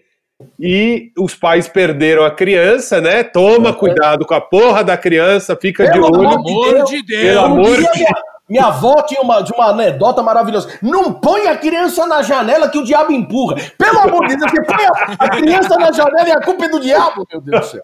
[0.59, 3.23] e os pais perderam a criança, né?
[3.23, 6.31] Toma cuidado com a porra da criança, fica pelo de olho.
[6.31, 7.23] Pelo amor de Deus!
[7.23, 8.32] Pelo amor de Deus!
[8.53, 10.79] Minha avó tinha uma, de uma anedota maravilhosa.
[10.83, 13.57] Não põe a criança na janela que o diabo empurra.
[13.79, 14.85] Pelo amor de Deus, você põe
[15.19, 17.83] a, criança na janela e a culpa é do diabo, meu Deus do céu.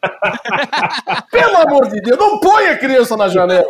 [1.32, 3.64] Pelo amor de Deus, não põe a criança na janela.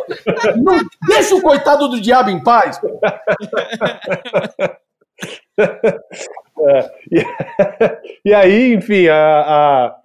[0.57, 2.81] Não, deixa o coitado do diabo em paz.
[6.67, 6.91] É,
[8.25, 9.95] e, aí, enfim, a, a,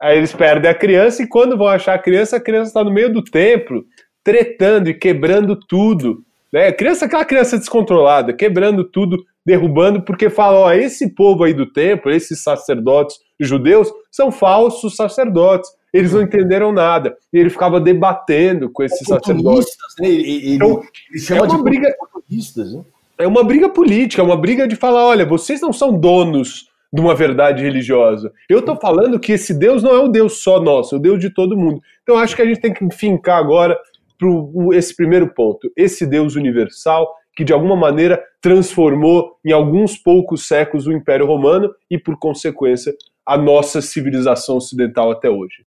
[0.00, 2.90] a, eles perdem a criança e quando vão achar a criança, a criança está no
[2.90, 3.84] meio do templo,
[4.24, 6.24] tretando e quebrando tudo.
[6.52, 6.72] Né?
[6.72, 12.10] Criança, aquela criança descontrolada, quebrando tudo, derrubando, porque fala: ó, esse povo aí do templo,
[12.10, 15.70] esses sacerdotes judeus, são falsos sacerdotes.
[15.92, 17.16] Eles não entenderam nada.
[17.32, 19.76] E ele ficava debatendo com esses sacerdotes.
[19.98, 20.08] Né?
[20.08, 21.88] Ele, então, ele chama é uma de briga.
[21.88, 22.84] Né?
[23.18, 27.00] é uma briga política, é uma briga de falar: olha, vocês não são donos de
[27.00, 28.32] uma verdade religiosa.
[28.48, 31.20] Eu estou falando que esse Deus não é o Deus só nosso, é o Deus
[31.20, 31.80] de todo mundo.
[32.02, 33.78] Então acho que a gente tem que fincar agora
[34.20, 35.72] para esse primeiro ponto.
[35.74, 41.70] Esse Deus universal que de alguma maneira transformou em alguns poucos séculos o Império Romano
[41.90, 45.64] e, por consequência, a nossa civilização ocidental até hoje.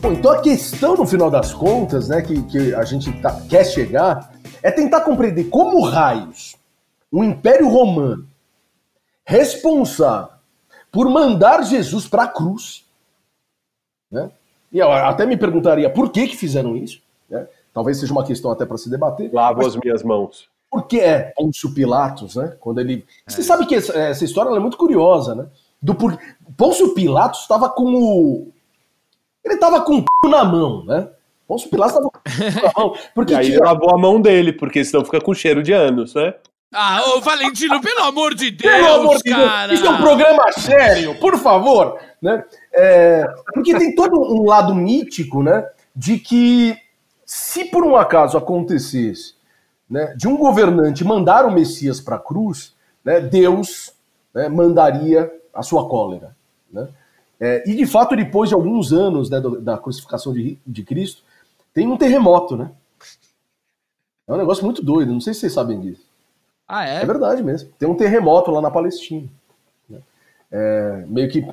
[0.00, 3.64] Bom, então a questão, no final das contas, né, que, que a gente tá, quer
[3.64, 4.32] chegar,
[4.62, 6.56] é tentar compreender como raios
[7.10, 8.26] o Império Romano,
[9.24, 10.31] responsável
[10.92, 12.84] por mandar Jesus para a cruz,
[14.10, 14.30] né?
[14.70, 17.48] E eu até me perguntaria por que que fizeram isso, né?
[17.72, 19.32] Talvez seja uma questão até para se debater.
[19.32, 20.48] Lavo as minhas mãos.
[20.70, 22.56] Por que é Pôncio Pilatos, né?
[22.60, 23.04] Quando ele.
[23.26, 23.30] É.
[23.30, 25.46] Você sabe que essa, essa história é muito curiosa, né?
[25.80, 26.18] Do por...
[26.56, 28.52] Pôncio Pilatos estava com o.
[29.44, 30.30] Ele estava com o c...
[30.30, 31.08] na mão, né?
[31.48, 32.60] Pôncio Pilatos estava com o c...
[32.60, 32.96] na mão.
[33.14, 33.56] Porque e aí tinha...
[33.56, 36.34] ele lavou a mão dele, porque senão fica com cheiro de anos, né?
[36.72, 39.68] Ah, ô Valentino, pelo amor de Deus, pelo amor de cara!
[39.68, 39.80] Deus.
[39.80, 42.44] Isso é um programa sério, por favor, né?
[42.72, 45.68] É, porque tem todo um lado mítico, né?
[45.94, 46.76] De que
[47.26, 49.34] se por um acaso acontecesse
[49.92, 53.92] né, de um governante mandar o Messias para a cruz, né, Deus
[54.32, 56.34] né, mandaria a sua cólera.
[56.72, 56.88] Né?
[57.38, 61.22] É, e de fato, depois de alguns anos né, da crucificação de, de Cristo,
[61.74, 62.70] tem um terremoto, né?
[64.26, 66.11] É um negócio muito doido, não sei se vocês sabem disso.
[66.74, 67.02] Ah, é?
[67.02, 67.68] É verdade mesmo.
[67.78, 69.28] Tem um terremoto lá na Palestina.
[69.86, 69.98] Né?
[70.50, 71.46] É, meio que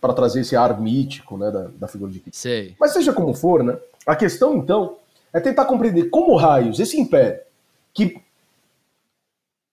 [0.00, 2.40] para trazer esse ar mítico né, da, da figura de Cristo.
[2.40, 2.74] Sei.
[2.80, 4.96] Mas seja como for, né, a questão então
[5.34, 7.40] é tentar compreender como raios esse império
[7.92, 8.18] que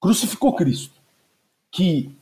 [0.01, 0.93] crucificou Cristo,
[1.71, 2.13] que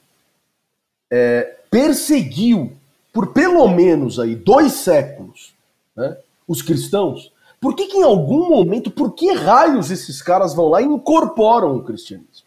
[1.09, 2.73] é, perseguiu
[3.11, 5.55] por pelo menos aí dois séculos
[5.95, 10.67] né, os cristãos, por que, que em algum momento, por que raios esses caras vão
[10.67, 12.42] lá e incorporam o cristianismo?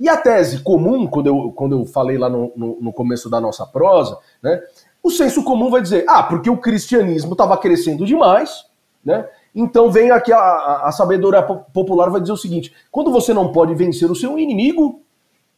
[0.00, 3.38] E a tese comum, quando eu, quando eu falei lá no, no, no começo da
[3.38, 4.62] nossa prosa, né,
[5.02, 8.64] o senso comum vai dizer, ah, porque o cristianismo estava crescendo demais,
[9.04, 9.28] né?
[9.54, 13.50] Então vem aqui a, a, a, sabedoria popular vai dizer o seguinte: quando você não
[13.50, 15.02] pode vencer o seu inimigo,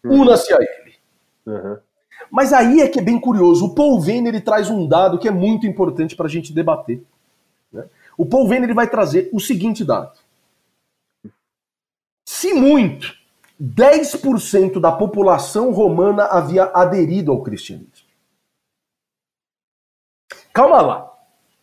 [0.04, 0.22] uhum.
[0.22, 0.94] una-se a ele.
[1.46, 1.76] Uhum.
[2.30, 3.66] Mas aí é que é bem curioso.
[3.66, 7.02] O Paul Venner ele traz um dado que é muito importante para a gente debater.
[7.70, 7.84] Né?
[8.16, 10.16] O Paul Venner ele vai trazer o seguinte dado:
[12.26, 13.12] se muito,
[13.62, 18.08] 10% da população romana havia aderido ao cristianismo.
[20.52, 21.12] Calma lá.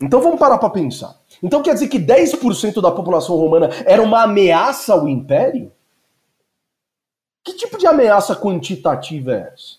[0.01, 1.19] Então vamos parar para pensar.
[1.43, 5.73] Então quer dizer que 10% da população romana era uma ameaça ao império?
[7.43, 9.78] Que tipo de ameaça quantitativa é essa?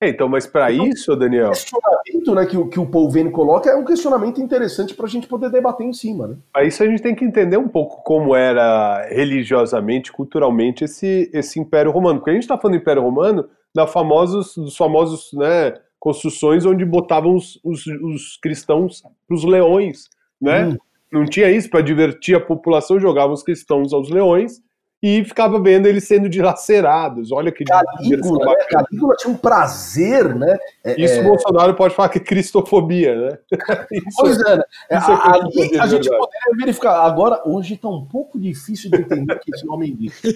[0.00, 1.48] É, então, mas para então, isso, Daniel.
[1.48, 5.08] O questionamento né, que, que o Paul Vane coloca é um questionamento interessante para a
[5.08, 6.26] gente poder debater em cima.
[6.28, 6.36] Né?
[6.52, 11.58] Para isso a gente tem que entender um pouco como era religiosamente, culturalmente esse, esse
[11.58, 12.18] Império Romano.
[12.18, 16.84] Porque a gente está falando do Império Romano da famosos, dos famosos né, construções onde
[16.84, 20.10] botavam os, os, os cristãos para os leões.
[20.38, 20.66] Né?
[20.66, 20.76] Hum.
[21.10, 24.60] Não tinha isso para divertir a população, jogavam os cristãos aos leões
[25.02, 27.30] e ficava vendo eles sendo dilacerados.
[27.30, 28.64] Olha que Calígula, né?
[28.68, 30.58] Calígula tinha um prazer, né?
[30.82, 31.20] É, isso é...
[31.20, 33.38] o Bolsonaro pode falar que é cristofobia, né?
[33.92, 34.64] isso, pois é, né?
[34.90, 37.04] Isso é ali a gente poderia verificar.
[37.04, 40.22] Agora, hoje está um pouco difícil de entender o que esse nome diz.
[40.22, 40.30] Né?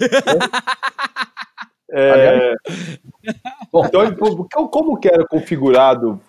[1.92, 2.54] É...
[3.72, 6.20] Bom, então, como que era configurado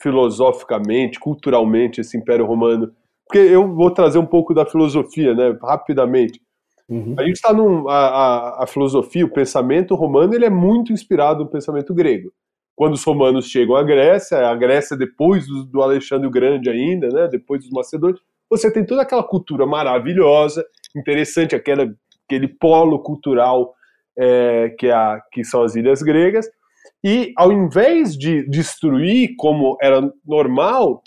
[0.00, 2.92] filosoficamente, culturalmente esse Império Romano?
[3.26, 5.56] Porque eu vou trazer um pouco da filosofia, né?
[5.60, 6.40] Rapidamente.
[6.88, 7.14] Uhum.
[7.18, 7.88] A gente está num.
[7.88, 12.32] A, a, a, filosofia, o pensamento romano, ele é muito inspirado no pensamento grego.
[12.74, 17.08] Quando os romanos chegam à Grécia, a Grécia depois do, do Alexandre o Grande ainda,
[17.08, 17.28] né?
[17.28, 20.64] Depois dos macedônios, você tem toda aquela cultura maravilhosa,
[20.96, 21.92] interessante, aquela,
[22.24, 23.74] aquele polo cultural
[24.16, 26.48] é, que, é a, que são as ilhas gregas.
[27.04, 31.02] E ao invés de destruir como era normal,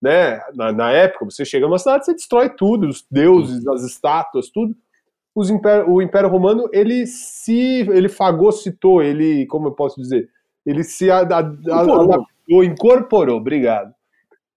[0.00, 4.50] né, na, na época, você chega numa cidade, você destrói tudo, os deuses, as estátuas,
[4.50, 4.74] tudo
[5.40, 10.28] império, o Império Romano ele se ele fagocitou, ele, como eu posso dizer,
[10.64, 12.24] ele se adaptou,
[12.62, 13.92] incorporou, obrigado.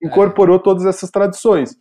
[0.04, 1.78] Incorporou todas essas tradições.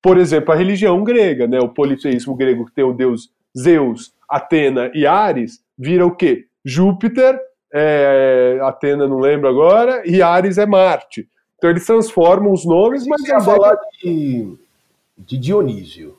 [0.00, 4.90] Por exemplo, a religião grega, né, o politeísmo grego que tem o deus Zeus, Atena
[4.94, 6.46] e Ares, vira o quê?
[6.64, 7.38] Júpiter,
[7.72, 11.28] é, Atena não lembro agora, e Ares é Marte.
[11.56, 13.20] Então eles transformam os nomes, mas...
[13.20, 14.56] Você ia falar de,
[15.18, 16.16] de Dionísio.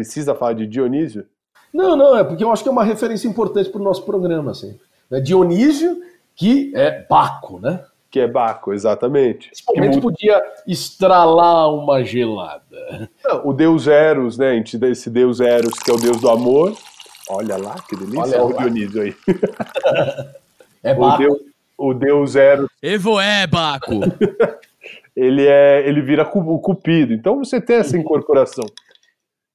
[0.00, 1.26] Precisa falar de Dionísio?
[1.74, 4.52] Não, não, é porque eu acho que é uma referência importante para o nosso programa,
[4.52, 4.78] assim.
[5.12, 6.00] É Dionísio,
[6.34, 7.84] que é Baco, né?
[8.10, 9.50] Que é Baco, exatamente.
[9.68, 10.00] Momento que...
[10.00, 13.10] podia estralar uma gelada.
[13.22, 14.52] Não, o deus Eros, né?
[14.52, 16.74] A gente esse deus Eros, que é o deus do amor.
[17.28, 18.42] Olha lá, que delícia.
[18.42, 19.14] Olha, Olha o Dionísio aí.
[20.82, 21.14] É Baco.
[21.14, 21.38] O deus,
[21.76, 22.70] o deus Eros.
[22.80, 23.92] Evo é Baco.
[25.14, 27.12] ele é, ele vira o cupido.
[27.12, 28.64] Então você tem essa incorporação.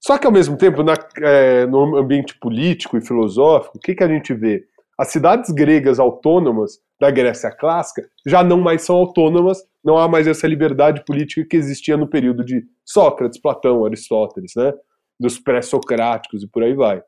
[0.05, 4.03] Só que ao mesmo tempo, na, é, no ambiente político e filosófico, o que, que
[4.03, 4.63] a gente vê?
[4.95, 10.27] As cidades gregas autônomas da Grécia clássica já não mais são autônomas, não há mais
[10.27, 14.73] essa liberdade política que existia no período de Sócrates, Platão, Aristóteles, né?
[15.19, 17.01] dos pré-socráticos e por aí vai.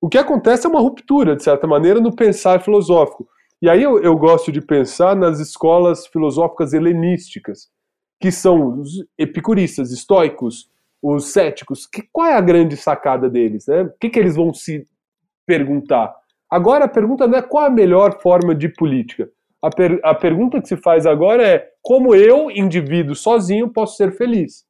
[0.00, 3.28] O que acontece é uma ruptura, de certa maneira, no pensar filosófico.
[3.62, 7.68] E aí eu, eu gosto de pensar nas escolas filosóficas helenísticas,
[8.20, 10.68] que são os epicuristas, estoicos,
[11.04, 11.86] os céticos.
[11.86, 13.66] Que, qual é a grande sacada deles?
[13.66, 13.82] Né?
[13.82, 14.84] O que, que eles vão se
[15.46, 16.14] perguntar?
[16.50, 19.28] Agora a pergunta não é qual a melhor forma de política.
[19.62, 24.16] A, per, a pergunta que se faz agora é como eu, indivíduo sozinho, posso ser
[24.16, 24.64] feliz?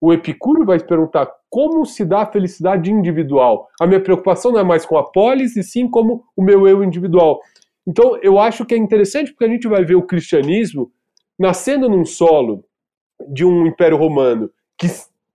[0.00, 3.68] O Epicuro vai perguntar como se dá a felicidade individual.
[3.80, 6.82] A minha preocupação não é mais com a polis, e sim como o meu eu
[6.82, 7.40] individual.
[7.86, 10.90] Então, eu acho que é interessante porque a gente vai ver o cristianismo
[11.38, 12.64] nascendo num solo
[13.32, 14.88] de um império romano que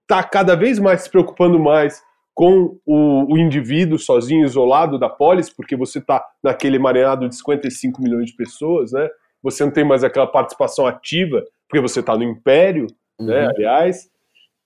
[0.08, 2.02] está cada vez mais se preocupando mais
[2.34, 8.00] com o, o, indivíduo sozinho, isolado da polis, porque você está naquele emaranhado de 55
[8.00, 9.08] milhões de pessoas, né?
[9.42, 12.86] Você não tem mais aquela participação ativa, porque você está no império,
[13.20, 13.26] né, uhum.
[13.26, 13.48] né?
[13.54, 14.08] Aliás,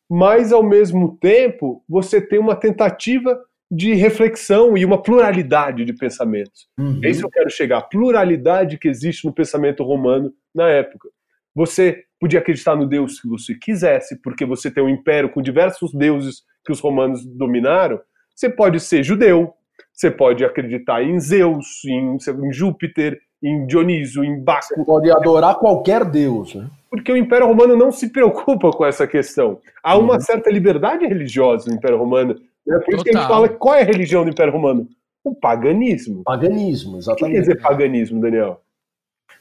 [0.08, 6.68] mas ao mesmo tempo você tem uma tentativa de reflexão e uma pluralidade de pensamentos.
[6.78, 7.00] Uhum.
[7.02, 11.08] É isso que eu quero chegar, a pluralidade que existe no pensamento romano na época.
[11.54, 15.92] Você podia acreditar no Deus que você quisesse, porque você tem um império com diversos
[15.92, 18.00] deuses que os romanos dominaram.
[18.34, 19.52] Você pode ser judeu,
[19.92, 24.62] você pode acreditar em Zeus, em, em Júpiter, em Dionísio, em Baco.
[24.62, 26.68] Você pode adorar qualquer deus, né?
[26.88, 29.58] Porque o Império Romano não se preocupa com essa questão.
[29.82, 30.20] Há uma uhum.
[30.20, 32.38] certa liberdade religiosa no Império Romano
[32.68, 34.88] é por isso que a gente fala qual é a religião do Império Romano?
[35.24, 36.22] O paganismo.
[36.24, 37.24] Paganismo, exatamente.
[37.24, 38.60] O que quer dizer paganismo, Daniel?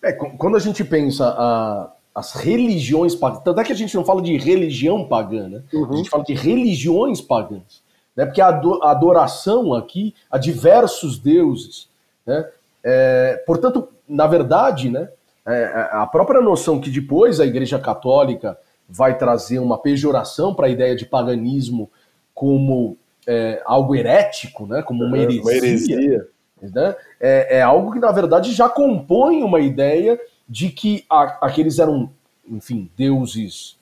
[0.04, 4.04] É, quando a gente pensa a, as religiões pagãs, tanto é que a gente não
[4.04, 5.64] fala de religião pagã, né?
[5.74, 5.94] Uhum.
[5.94, 7.82] A gente fala de religiões pagãs.
[8.16, 8.26] Né?
[8.26, 8.48] Porque a
[8.84, 11.90] adoração aqui a diversos deuses.
[12.26, 12.46] Né?
[12.84, 15.10] É, portanto, na verdade, né,
[15.46, 20.68] é, é, a própria noção que depois a Igreja Católica vai trazer uma pejoração para
[20.68, 21.90] a ideia de paganismo
[22.34, 26.28] como é, algo herético, né, como uma heresia, uma heresia.
[26.62, 30.20] Né, é, é, algo que, na verdade, já compõe uma ideia
[30.52, 32.12] de que a, aqueles eram,
[32.46, 33.78] enfim, deuses.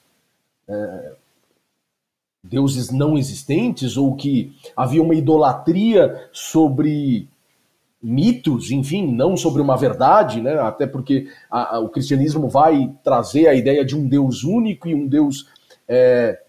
[0.68, 1.14] É,
[2.44, 7.28] deuses não existentes, ou que havia uma idolatria sobre
[8.00, 10.58] mitos, enfim, não sobre uma verdade, né?
[10.60, 14.94] Até porque a, a, o cristianismo vai trazer a ideia de um Deus único e
[14.94, 15.48] um Deus
[15.86, 16.40] é,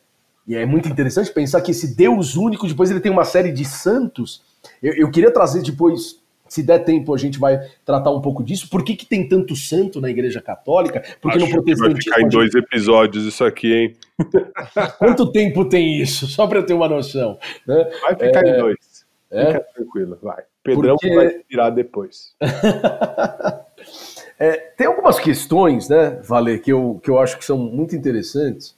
[0.47, 3.65] e é muito interessante pensar que esse Deus único, depois ele tem uma série de
[3.65, 4.41] santos.
[4.81, 6.20] Eu, eu queria trazer depois,
[6.51, 8.69] se der tempo, a gente vai tratar um pouco disso.
[8.69, 11.01] Por que, que tem tanto santo na Igreja Católica?
[11.21, 11.93] Porque Acho no protestantismo.
[11.93, 13.95] Vai ficar em dois episódios isso aqui, hein?
[14.99, 16.27] Quanto tempo tem isso?
[16.27, 17.39] Só para eu ter uma noção.
[17.65, 17.89] Né?
[18.01, 18.49] Vai ficar é...
[18.49, 19.05] em dois.
[19.31, 19.45] É?
[19.45, 20.43] Fica tranquilo, vai.
[20.61, 21.15] Pedrão Porque...
[21.15, 22.35] vai virar depois.
[24.37, 28.77] é, tem algumas questões, né, Valer, que eu, que eu acho que são muito interessantes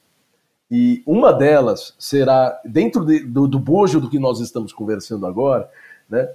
[0.69, 5.67] e uma delas será, dentro de, do, do bojo do que nós estamos conversando agora,
[6.07, 6.29] né,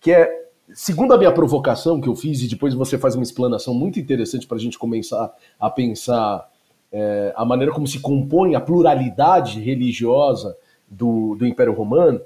[0.00, 0.41] que é,
[0.74, 4.46] segundo a minha provocação que eu fiz, e depois você faz uma explanação muito interessante
[4.46, 6.48] para a gente começar a pensar
[6.92, 10.56] é, a maneira como se compõe a pluralidade religiosa
[10.88, 12.20] do, do Império Romano,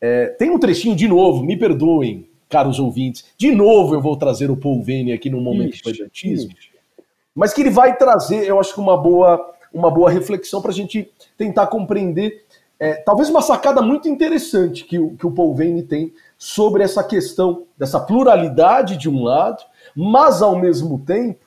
[0.00, 4.50] é, tem um trechinho de novo, me perdoem, caros ouvintes, de novo eu vou trazer
[4.50, 6.52] o Paul Vane aqui no momento do pedantismo,
[7.34, 10.74] mas que ele vai trazer, eu acho que uma boa uma boa reflexão para a
[10.74, 12.44] gente tentar compreender
[12.82, 17.04] é, talvez uma sacada muito interessante que o, que o Paul Vane tem sobre essa
[17.04, 19.62] questão dessa pluralidade de um lado,
[19.94, 21.46] mas ao mesmo tempo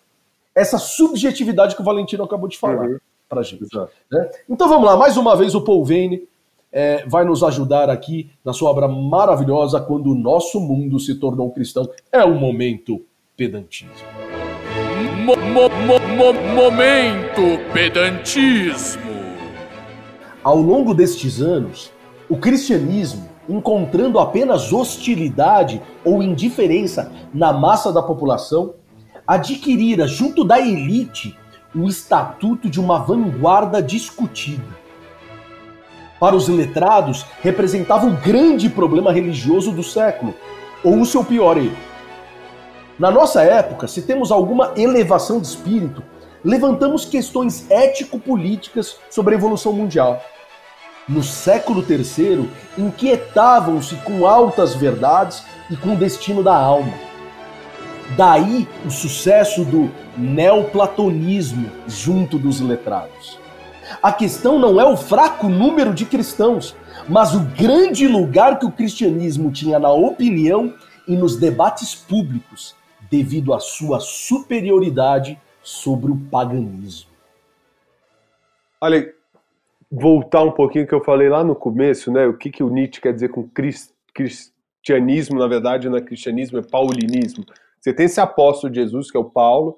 [0.55, 2.97] essa subjetividade que o Valentino acabou de falar uhum.
[3.27, 3.67] para a gente.
[4.09, 4.29] Né?
[4.49, 6.25] Então vamos lá, mais uma vez o Paul Vane
[6.71, 11.51] é, vai nos ajudar aqui na sua obra maravilhosa Quando o Nosso Mundo se Tornou
[11.51, 11.89] Cristão.
[12.09, 13.05] É o momento
[13.35, 14.07] pedantismo.
[15.25, 15.69] Mo, mo,
[16.15, 17.41] mo, momento
[17.73, 19.01] pedantismo.
[20.41, 21.91] Ao longo destes anos,
[22.29, 28.73] o cristianismo, encontrando apenas hostilidade ou indiferença na massa da população,
[29.27, 31.37] adquirira junto da elite
[31.73, 34.85] o estatuto de uma vanguarda discutida.
[36.19, 40.33] Para os letrados, representava o grande problema religioso do século,
[40.83, 41.75] ou o seu pior erro
[42.97, 46.01] Na nossa época, se temos alguma elevação de espírito,
[46.43, 50.21] levantamos questões ético-políticas sobre a evolução mundial.
[51.07, 56.93] No século III, inquietavam-se com altas verdades e com o destino da alma.
[58.17, 63.39] Daí o sucesso do neoplatonismo junto dos letrados.
[64.01, 66.75] A questão não é o fraco número de cristãos,
[67.07, 70.73] mas o grande lugar que o cristianismo tinha na opinião
[71.07, 72.75] e nos debates públicos,
[73.11, 77.11] devido à sua superioridade sobre o paganismo.
[78.81, 79.13] Olha,
[79.97, 82.27] voltar um pouquinho que eu falei lá no começo, né?
[82.27, 83.49] O que, que o Nietzsche quer dizer com
[84.13, 87.45] cristianismo, na verdade, não é cristianismo, é paulinismo.
[87.79, 89.77] Você tem esse apóstolo de Jesus, que é o Paulo,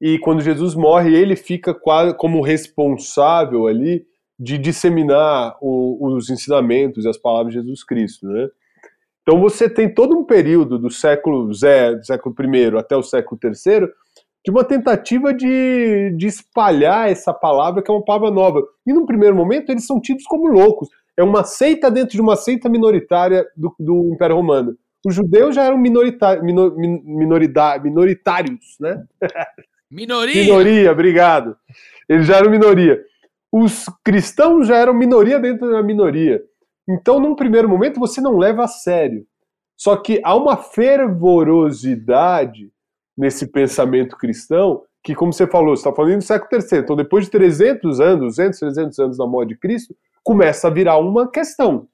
[0.00, 4.04] e quando Jesus morre, ele fica quase como responsável ali
[4.38, 8.48] de disseminar o, os ensinamentos e as palavras de Jesus Cristo, né?
[9.22, 13.88] Então você tem todo um período do século zero, século I até o século III,
[14.44, 18.62] de uma tentativa de, de espalhar essa palavra, que é uma palavra nova.
[18.86, 20.90] E num primeiro momento eles são tidos como loucos.
[21.16, 24.76] É uma seita dentro de uma seita minoritária do, do Império Romano.
[25.06, 29.02] Os judeus já eram minoritários, minor, minoritários, né?
[29.90, 30.42] Minoria!
[30.42, 31.56] Minoria, obrigado.
[32.08, 33.00] Eles já eram minoria.
[33.52, 36.42] Os cristãos já eram minoria dentro da minoria.
[36.88, 39.24] Então, num primeiro momento, você não leva a sério.
[39.76, 42.73] Só que há uma fervorosidade
[43.16, 46.78] nesse pensamento cristão que, como você falou, você está falando do século III.
[46.78, 50.96] Então, depois de 300 anos, 200, 300 anos da morte de Cristo, começa a virar
[50.96, 51.86] uma questão.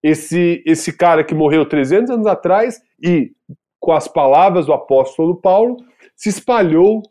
[0.00, 3.32] Esse, esse cara que morreu 300 anos atrás e,
[3.80, 5.76] com as palavras do apóstolo Paulo,
[6.14, 7.02] se espalhou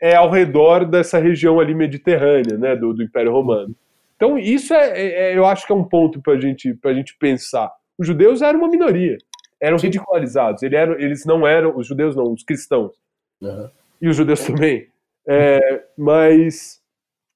[0.00, 3.74] é, ao redor dessa região ali mediterrânea, né, do, do Império Romano.
[4.16, 7.14] Então, isso é, é, é eu acho que é um ponto para gente, a gente
[7.18, 7.70] pensar.
[7.98, 9.18] Os judeus eram uma minoria,
[9.60, 10.62] eram ridicularizados.
[10.62, 12.92] Eles, eram, eles não eram, os judeus não, os cristãos.
[13.40, 13.70] Uhum.
[14.00, 14.88] E os judeus também.
[15.26, 16.80] É, mas,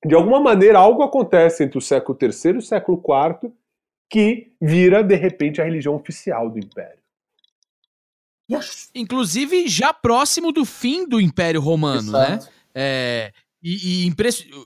[0.05, 3.53] de alguma maneira, algo acontece entre o século III e o século IV
[4.09, 7.03] que vira, de repente, a religião oficial do Império.
[8.95, 12.27] Inclusive, já próximo do fim do Império Romano, né?
[12.27, 12.45] Exato.
[12.45, 12.53] né?
[12.75, 13.33] É,
[13.63, 14.15] e, e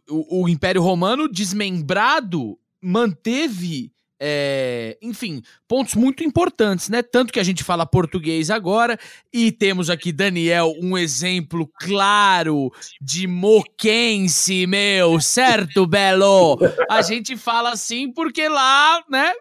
[0.09, 7.03] o, o, Império Romano desmembrado manteve, é, enfim, pontos muito importantes, né?
[7.03, 8.99] Tanto que a gente fala português agora,
[9.33, 16.59] e temos aqui, Daniel, um exemplo claro de moquense, meu, certo, Belo?
[16.91, 19.33] A gente fala assim porque lá, né?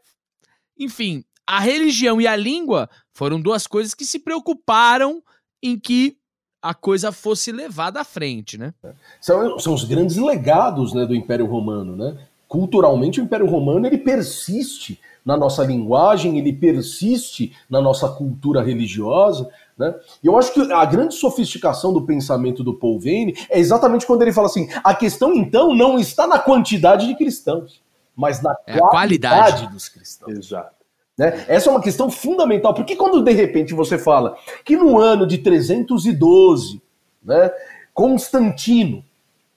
[0.77, 5.23] Enfim, a religião e a língua foram duas coisas que se preocuparam
[5.63, 6.17] em que
[6.61, 8.73] a coisa fosse levada à frente, né?
[9.21, 12.27] São, são os grandes legados né, do Império Romano, né?
[12.55, 19.49] Culturalmente, o Império Romano ele persiste na nossa linguagem, ele persiste na nossa cultura religiosa,
[19.77, 19.93] né?
[20.23, 24.21] E eu acho que a grande sofisticação do pensamento do Paul Vane é exatamente quando
[24.21, 27.83] ele fala assim: a questão então não está na quantidade de cristãos,
[28.15, 30.37] mas na é qualidade, qualidade dos cristãos.
[30.37, 30.75] Exato.
[31.17, 31.43] Né?
[31.49, 35.39] Essa é uma questão fundamental, porque quando de repente você fala que no ano de
[35.39, 36.81] 312,
[37.21, 37.51] né,
[37.93, 39.03] Constantino,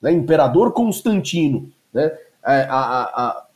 [0.03, 2.11] né, imperador Constantino, né,
[2.49, 3.47] é, a, a,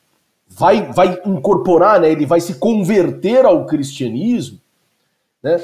[0.48, 4.60] vai, vai incorporar, né, ele vai se converter ao cristianismo,
[5.42, 5.60] né,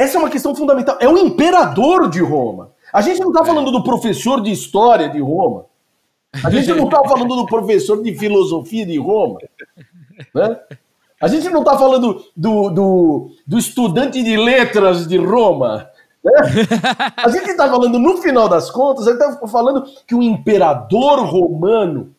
[0.00, 0.96] essa é uma questão fundamental.
[0.98, 2.70] É o imperador de Roma.
[2.90, 5.66] A gente não está falando do professor de história de Roma.
[6.42, 9.40] A gente não está falando do professor de filosofia de Roma.
[10.34, 10.58] Né?
[11.20, 15.90] A gente não está falando do, do, do, estudante de letras de Roma.
[16.24, 16.32] Né?
[17.16, 21.26] A gente está falando, no final das contas, a gente está falando que o imperador
[21.26, 22.14] romano,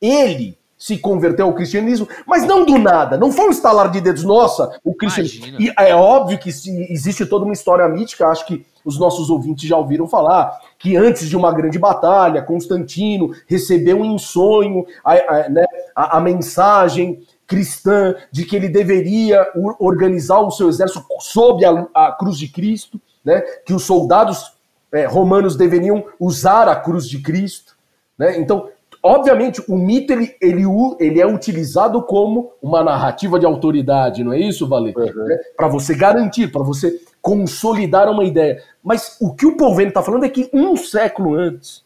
[0.00, 4.24] ele se converteu ao cristianismo, mas não do nada, não foi um estalar de dedos,
[4.24, 5.58] nossa, o cristianismo.
[5.58, 9.76] E é óbvio que existe toda uma história mítica, acho que os nossos ouvintes já
[9.76, 15.64] ouviram falar, que antes de uma grande batalha, Constantino recebeu em sonho a, a, né,
[15.94, 19.46] a, a mensagem cristã de que ele deveria
[19.78, 23.40] organizar o seu exército sob a, a cruz de Cristo, né?
[23.64, 24.52] que os soldados
[24.92, 27.76] é, romanos deveriam usar a cruz de Cristo.
[28.18, 28.38] Né?
[28.38, 28.68] Então,
[29.06, 30.62] obviamente, o mito ele, ele,
[30.98, 34.92] ele é utilizado como uma narrativa de autoridade, não é isso, Valê?
[34.96, 35.24] Uhum.
[35.24, 35.38] Né?
[35.56, 38.62] Para você garantir, para você consolidar uma ideia.
[38.82, 41.84] Mas o que o Polveno está falando é que um século antes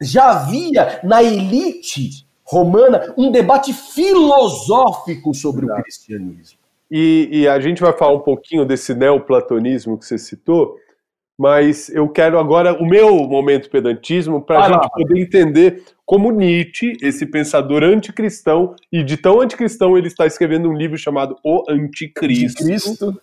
[0.00, 5.80] já havia na elite romana um debate filosófico sobre Exato.
[5.80, 6.58] o cristianismo.
[6.90, 10.76] E, e, a gente vai falar um pouquinho desse neoplatonismo que você citou,
[11.38, 16.92] mas eu quero agora o meu momento pedantismo para a gente poder entender como Nietzsche,
[17.00, 22.62] esse pensador anticristão, e de tão anticristão ele está escrevendo um livro chamado O Anticristo.
[22.62, 23.18] Anticristo.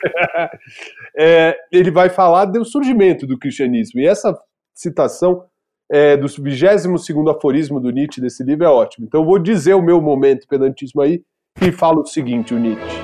[1.15, 3.99] é, ele vai falar do surgimento do cristianismo.
[3.99, 4.35] E essa
[4.73, 5.43] citação
[5.91, 6.85] é, do 22
[7.29, 9.05] aforismo do Nietzsche desse livro é ótimo.
[9.05, 11.21] Então eu vou dizer o meu momento pedantismo aí
[11.61, 12.99] e fala o seguinte, o Nietzsche.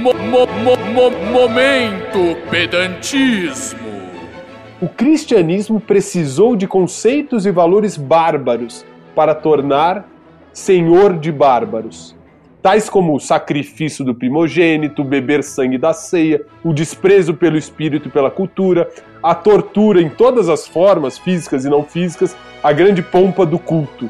[0.00, 0.46] Mo, mo,
[0.94, 3.87] mo, momento pedantismo.
[4.80, 10.08] O cristianismo precisou de conceitos e valores bárbaros para tornar
[10.52, 12.14] senhor de bárbaros,
[12.62, 18.10] tais como o sacrifício do primogênito, beber sangue da ceia, o desprezo pelo espírito e
[18.12, 18.88] pela cultura,
[19.20, 24.08] a tortura em todas as formas, físicas e não físicas, a grande pompa do culto.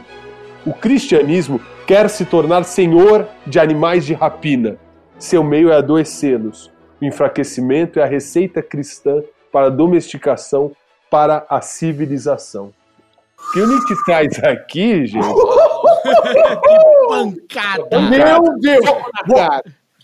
[0.66, 4.76] O cristianismo quer se tornar senhor de animais de rapina.
[5.18, 6.70] Seu meio é adoecê-los.
[7.00, 9.22] O enfraquecimento é a receita cristã
[9.52, 10.72] para a domesticação,
[11.10, 12.72] para a civilização.
[13.38, 15.26] O que o Nietzsche traz aqui, gente.
[15.26, 18.00] que pancada!
[18.00, 18.84] Meu Deus!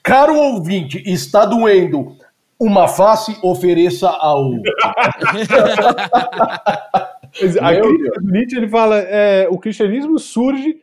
[0.03, 2.17] Caro ouvinte, está doendo
[2.61, 4.73] uma face, ofereça a outra.
[7.61, 7.83] aqui,
[8.23, 10.81] Nietzsche ele fala: é, o cristianismo surge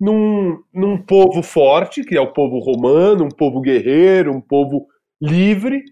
[0.00, 4.86] num, num povo forte, que é o povo romano, um povo guerreiro, um povo
[5.20, 5.84] livre,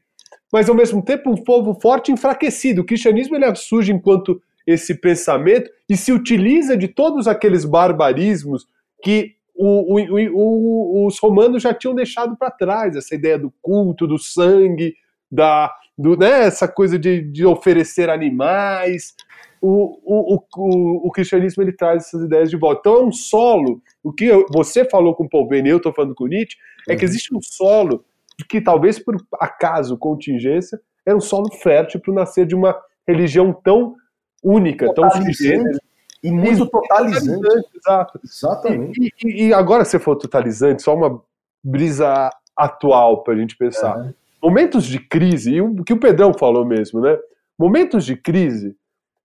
[0.52, 2.82] mas ao mesmo tempo um povo forte enfraquecido.
[2.82, 8.66] O cristianismo ele surge enquanto esse pensamento e se utiliza de todos aqueles barbarismos
[9.02, 14.06] que o, o, o, os romanos já tinham deixado para trás, essa ideia do culto,
[14.06, 14.94] do sangue,
[15.30, 19.14] da, do, né, essa coisa de, de oferecer animais.
[19.62, 22.80] O, cristianismo ele traz essas ideias de volta.
[22.80, 23.82] Então é um solo.
[24.02, 26.56] O que eu, você falou com o Paul Vane, eu estou falando com o Nietzsche,
[26.88, 27.10] é que uhum.
[27.10, 28.02] existe um solo
[28.44, 32.76] que talvez por acaso, contingência, era um solo fértil para o nascer de uma
[33.06, 33.94] religião tão
[34.42, 35.78] única, tão sugênera.
[36.22, 37.26] E muito totalizante.
[37.26, 37.68] totalizante.
[37.76, 38.20] Exato.
[38.22, 39.00] Exatamente.
[39.00, 41.22] E, e, e, agora, se for totalizante, só uma
[41.64, 44.12] brisa atual para a gente pensar.
[44.42, 47.18] Momentos de crise, e o que o Pedrão falou mesmo, né?
[47.58, 48.76] Momentos de crise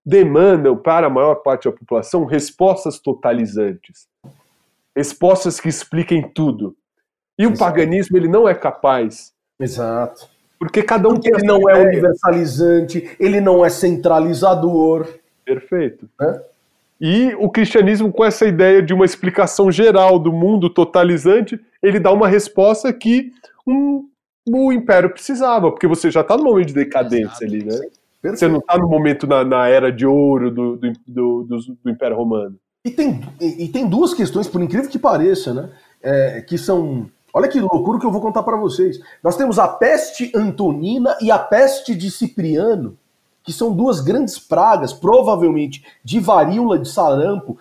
[0.04, 4.06] demandam para a maior parte da população respostas totalizantes.
[4.94, 6.76] Respostas que expliquem tudo.
[7.38, 7.54] E Exato.
[7.54, 9.32] o paganismo ele não é capaz.
[9.60, 10.28] Exato.
[10.58, 15.06] Porque cada um Porque ele não é universalizante, ele não é centralizador.
[15.44, 16.08] Perfeito.
[16.20, 16.42] É?
[17.00, 22.10] E o cristianismo, com essa ideia de uma explicação geral do mundo totalizante, ele dá
[22.10, 23.32] uma resposta que
[23.66, 24.08] um,
[24.48, 27.44] o império precisava, porque você já está no momento de decadência Exato.
[27.44, 27.80] ali, né?
[28.22, 32.16] Você não está no momento na, na, era de ouro do, do, do, do, Império
[32.16, 32.56] Romano.
[32.84, 35.70] E tem, e, e, tem duas questões, por incrível que pareça, né?
[36.02, 38.98] É, que são Olha que loucura que eu vou contar para vocês.
[39.22, 42.96] Nós temos a peste antonina e a peste de Cipriano,
[43.44, 47.58] que são duas grandes pragas, provavelmente de varíola de sarampo,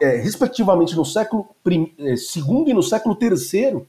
[0.00, 2.14] é, respectivamente no século II é,
[2.70, 3.86] e no século III,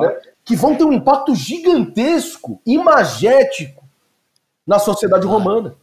[0.00, 3.84] né, que vão ter um impacto gigantesco, imagético,
[4.66, 5.74] na sociedade romana.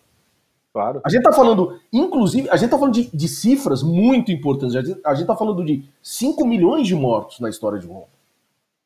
[0.74, 1.00] Claro.
[1.06, 4.76] A gente está falando, inclusive, a gente está falando de, de, cifras muito importantes.
[4.76, 8.08] A gente está falando de 5 milhões de mortos na história de Roma.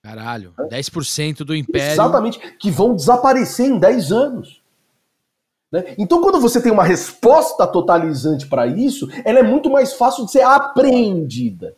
[0.04, 1.94] Caralho, 10% do império.
[1.94, 4.62] Exatamente, que vão desaparecer em 10 anos.
[5.72, 5.96] Né?
[5.98, 10.32] Então, quando você tem uma resposta totalizante para isso, ela é muito mais fácil de
[10.32, 11.76] ser apreendida.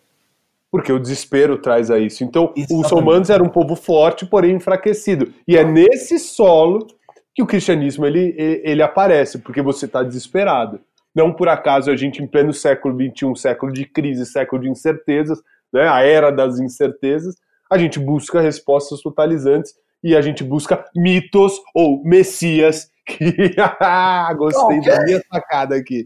[0.72, 2.24] Porque o desespero traz a isso.
[2.24, 2.86] Então, Exatamente.
[2.86, 5.32] os romanos eram um povo forte, porém enfraquecido.
[5.48, 6.88] E é nesse solo
[7.34, 10.80] que o cristianismo ele, ele aparece, porque você está desesperado.
[11.14, 15.42] Não por acaso a gente, em pleno século XXI, século de crise, século de incertezas,
[15.72, 17.36] né, a era das incertezas,
[17.72, 23.56] a gente busca respostas totalizantes e a gente busca mitos ou messias que
[24.38, 26.06] gostei da minha sacada aqui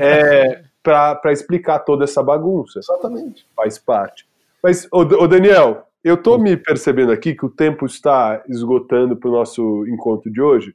[0.00, 2.78] é, para explicar toda essa bagunça.
[2.78, 3.46] Exatamente.
[3.54, 4.26] Faz parte.
[4.62, 9.28] Mas, ô, ô Daniel, eu estou me percebendo aqui que o tempo está esgotando para
[9.28, 10.74] o nosso encontro de hoje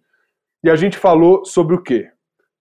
[0.64, 2.10] e a gente falou sobre o quê?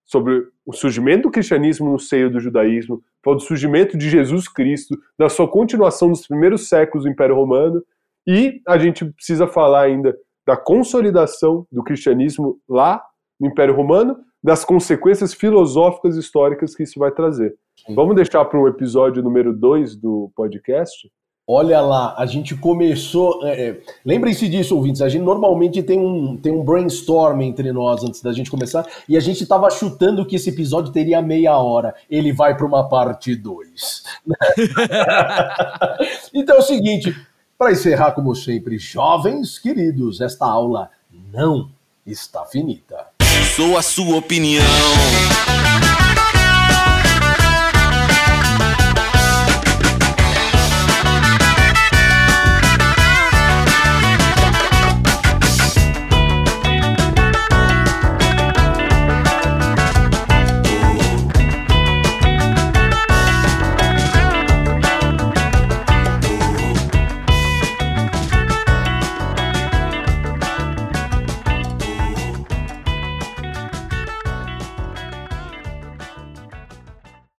[0.07, 5.29] Sobre o surgimento do cristianismo no seio do judaísmo, do surgimento de Jesus Cristo, da
[5.29, 7.83] sua continuação nos primeiros séculos do Império Romano,
[8.27, 13.03] e a gente precisa falar ainda da consolidação do cristianismo lá
[13.39, 17.57] no Império Romano, das consequências filosóficas e históricas que isso vai trazer.
[17.95, 21.11] Vamos deixar para um episódio número 2 do podcast?
[21.49, 23.47] Olha lá, a gente começou.
[23.47, 25.01] É, é, Lembrem-se disso, ouvintes.
[25.01, 28.85] A gente normalmente tem um, tem um brainstorm entre nós antes da gente começar.
[29.09, 31.95] E a gente estava chutando que esse episódio teria meia hora.
[32.11, 34.03] Ele vai para uma parte 2.
[36.35, 37.17] então é o seguinte:
[37.57, 40.91] para encerrar, como sempre, jovens queridos, esta aula
[41.33, 41.71] não
[42.05, 43.07] está finita.
[43.55, 44.65] sou a sua opinião.